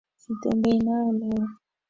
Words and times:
Sitembei 0.21 0.77
nao 0.85 1.11
leo 1.19 1.47